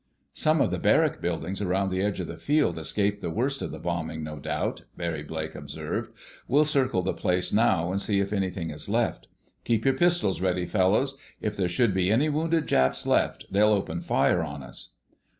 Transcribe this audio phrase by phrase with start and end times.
[0.33, 3.69] "Some of the barrack buildings around the edge of the field escaped the worst of
[3.69, 6.11] the bombing, no doubt," Barry Blake observed.
[6.47, 9.27] "We'll circle the place now and see if anything is left.
[9.63, 11.19] Keep your pistols ready, fellows.
[11.39, 14.93] If there should be any wounded Japs left, they'll open fire on us."